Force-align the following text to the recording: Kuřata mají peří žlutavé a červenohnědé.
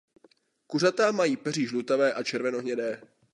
Kuřata 0.67 1.11
mají 1.11 1.37
peří 1.37 1.67
žlutavé 1.67 2.13
a 2.13 2.23
červenohnědé. 2.23 3.01